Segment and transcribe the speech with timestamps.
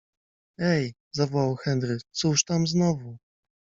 [0.75, 3.17] -Ej!- zawołał Henry.- Cóż tam znowu?